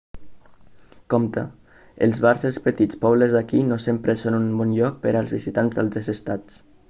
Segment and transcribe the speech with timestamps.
[1.13, 1.43] compte
[2.05, 5.79] els bars dels petits pobles d'aquí no sempre són un bon lloc per als visitants
[5.81, 6.59] d'altres estats